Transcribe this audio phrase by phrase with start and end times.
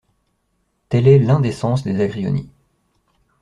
[0.89, 2.49] Tel est l’un des sens des Agrionies.